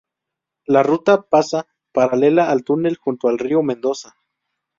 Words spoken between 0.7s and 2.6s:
ruta pasa paralela